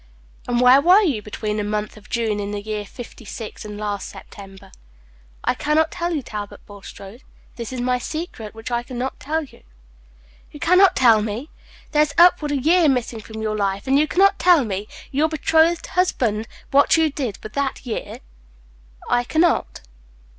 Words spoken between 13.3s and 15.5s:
your life, and you can not tell me, your